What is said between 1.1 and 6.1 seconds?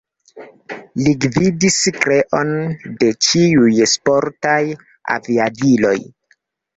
gvidis kreon de ĉiuj sportaj aviadiloj.